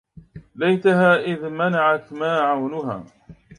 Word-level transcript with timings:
ليتها 0.55 1.15
إذ 1.19 1.49
منعت 1.49 2.13
ماعونها 2.13 3.03